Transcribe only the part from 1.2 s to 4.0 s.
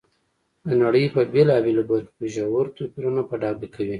بېلابېلو برخو کې ژور توپیرونه په ډاګه کوي.